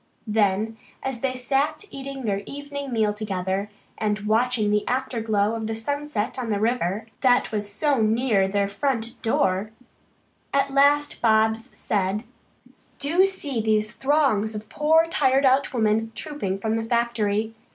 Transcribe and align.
Then, 0.25 0.79
as 1.03 1.21
they 1.21 1.35
sat 1.35 1.85
eating 1.91 2.23
their 2.25 2.41
evening 2.47 2.91
meal 2.91 3.13
together 3.13 3.69
and 3.99 4.21
watching 4.21 4.71
the 4.71 4.83
afterglow 4.87 5.53
of 5.53 5.67
the 5.67 5.75
sunset 5.75 6.39
on 6.39 6.49
the 6.49 6.59
river, 6.59 7.05
that 7.19 7.51
was 7.51 7.71
so 7.71 8.01
near 8.01 8.47
their 8.47 8.67
front 8.67 9.21
door, 9.21 9.69
at 10.55 10.71
last 10.71 11.21
Bobs 11.21 11.69
said: 11.77 12.23
"Do 12.97 13.27
see 13.27 13.61
those 13.61 13.91
throngs 13.91 14.55
of 14.55 14.69
poor 14.69 15.05
tired 15.07 15.45
out 15.45 15.71
women 15.71 16.11
trooping 16.15 16.57
from 16.57 16.77
the 16.77 16.83
factory. 16.89 17.53